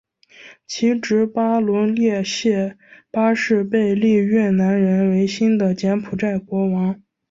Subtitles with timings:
[0.65, 2.75] 其侄儿巴龙列谢
[3.11, 7.03] 八世被立越南人为新的柬埔寨国王。